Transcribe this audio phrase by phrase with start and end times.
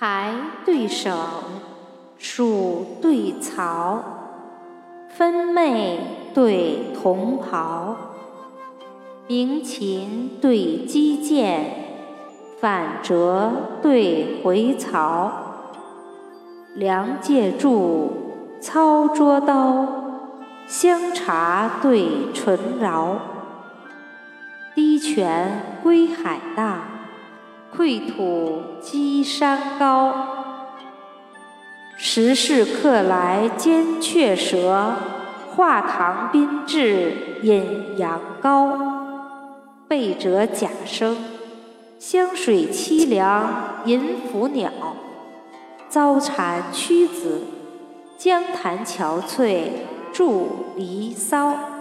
[0.00, 0.32] 台
[0.64, 1.12] 对省，
[2.18, 4.00] 蜀对曹，
[5.08, 5.96] 分袂
[6.32, 7.96] 对同袍，
[9.26, 11.64] 鸣琴对击剑，
[12.60, 13.50] 反折
[13.82, 15.32] 对回槽，
[16.76, 18.12] 梁介柱，
[18.60, 19.88] 操捉刀，
[20.68, 23.16] 香茶对醇饶，
[24.76, 26.97] 滴泉归海大。
[27.76, 30.12] 秽土积山高，
[31.96, 34.94] 时世客来兼雀舌，
[35.54, 38.96] 画堂宾至饮羊羔。
[39.86, 41.16] 背折甲声，
[41.98, 44.70] 湘水凄凉吟腐鸟；
[45.88, 47.42] 遭蝉屈子，
[48.18, 49.68] 江潭憔悴
[50.12, 50.26] 著
[50.76, 51.77] 离骚。